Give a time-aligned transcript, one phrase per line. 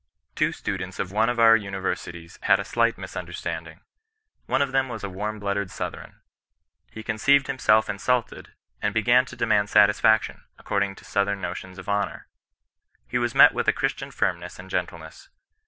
[0.33, 3.81] Two Students of one of our Universities had a slight misunderstanding.
[4.47, 6.21] One of them was a warm blooded Southron.
[6.91, 8.51] He conceiyed himself insulted,
[8.81, 12.27] and began to demand satisfaction, according to Southern notions of honour.
[13.05, 15.29] He was met with a Christian firmness and gentleness.